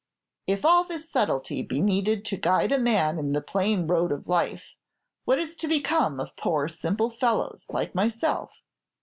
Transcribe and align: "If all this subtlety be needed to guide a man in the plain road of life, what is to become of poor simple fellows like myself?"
"If 0.47 0.65
all 0.65 0.83
this 0.83 1.07
subtlety 1.11 1.61
be 1.61 1.79
needed 1.79 2.25
to 2.25 2.35
guide 2.35 2.71
a 2.71 2.79
man 2.79 3.19
in 3.19 3.33
the 3.33 3.39
plain 3.39 3.85
road 3.85 4.11
of 4.11 4.27
life, 4.27 4.73
what 5.25 5.37
is 5.37 5.53
to 5.57 5.67
become 5.67 6.19
of 6.19 6.35
poor 6.35 6.67
simple 6.67 7.11
fellows 7.11 7.67
like 7.69 7.93
myself?" 7.93 8.63